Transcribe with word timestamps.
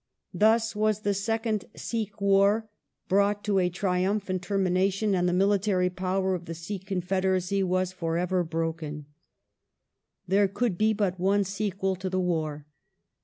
Thus 0.33 0.75
was 0.75 1.01
the 1.01 1.13
second 1.13 1.65
Sikh 1.75 2.19
War 2.19 2.67
brought 3.07 3.43
to 3.43 3.59
a 3.59 3.69
triumphant 3.69 4.41
termination, 4.41 5.13
and 5.13 5.29
the 5.29 5.31
military 5.31 5.91
power 5.91 6.33
of 6.33 6.45
the 6.45 6.55
Sikh 6.55 6.87
confederacy 6.87 7.61
was 7.61 7.91
for 7.91 8.17
ever 8.17 8.43
broken. 8.43 9.05
There 10.27 10.47
could 10.47 10.75
be 10.75 10.91
but 10.93 11.19
one 11.19 11.43
sequel 11.43 11.95
to 11.97 12.09
the 12.09 12.19
war. 12.19 12.65